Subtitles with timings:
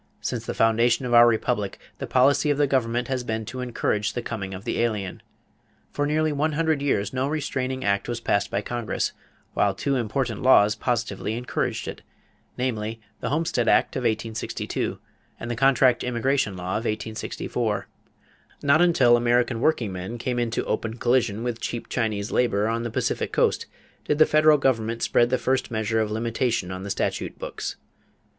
[0.19, 4.13] Since the foundation of our republic the policy of the government had been to encourage
[4.13, 5.21] the coming of the alien.
[5.91, 9.11] For nearly one hundred years no restraining act was passed by Congress,
[9.53, 12.01] while two important laws positively encouraged it;
[12.57, 14.97] namely, the homestead act of 1862
[15.39, 17.85] and the contract immigration law of 1864.
[18.63, 23.31] Not until American workingmen came into open collision with cheap Chinese labor on the Pacific
[23.31, 23.67] Coast
[24.05, 27.75] did the federal government spread the first measure of limitation on the statute books.